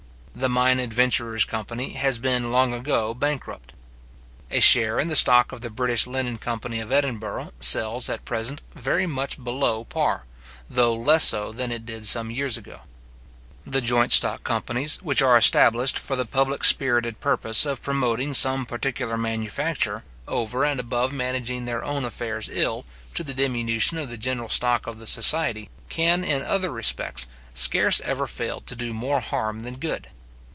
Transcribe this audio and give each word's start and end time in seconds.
The 0.33 0.47
mine 0.47 0.79
adventurers 0.79 1.43
company 1.43 1.91
has 1.95 2.17
been 2.17 2.53
long 2.53 2.73
ago 2.73 3.13
bankrupt. 3.13 3.73
A 4.49 4.61
share 4.61 4.97
in 4.97 5.09
the 5.09 5.15
stock 5.15 5.51
of 5.51 5.59
the 5.59 5.69
British 5.69 6.07
Linen 6.07 6.37
company 6.37 6.79
of 6.79 6.89
Edinburgh 6.89 7.51
sells, 7.59 8.07
at 8.07 8.23
present, 8.23 8.61
very 8.73 9.05
much 9.05 9.43
below 9.43 9.83
par, 9.83 10.23
though 10.69 10.95
less 10.95 11.25
so 11.25 11.51
than 11.51 11.69
it 11.69 11.85
did 11.85 12.05
some 12.07 12.31
years 12.31 12.55
ago. 12.55 12.79
The 13.67 13.81
joint 13.81 14.13
stock 14.13 14.45
companies, 14.45 14.95
which 15.03 15.21
are 15.21 15.35
established 15.35 15.99
for 15.99 16.15
the 16.15 16.25
public 16.25 16.63
spirited 16.63 17.19
purpose 17.19 17.65
of 17.65 17.83
promoting 17.83 18.33
some 18.33 18.65
particular 18.65 19.17
manufacture, 19.17 20.05
over 20.29 20.63
and 20.63 20.79
above 20.79 21.11
managing 21.11 21.65
their 21.65 21.83
own 21.83 22.05
affairs 22.05 22.49
ill, 22.51 22.85
to 23.15 23.23
the 23.25 23.33
diminution 23.33 23.97
of 23.97 24.09
the 24.09 24.17
general 24.17 24.49
stock 24.49 24.87
of 24.87 24.97
the 24.97 25.05
society, 25.07 25.69
can, 25.89 26.23
in 26.23 26.41
other 26.41 26.71
respects, 26.71 27.27
scarce 27.53 27.99
ever 28.05 28.25
fail 28.25 28.61
to 28.61 28.77
do 28.77 28.93
more 28.93 29.19
harm 29.19 29.59
than 29.59 29.75
good. 29.75 30.07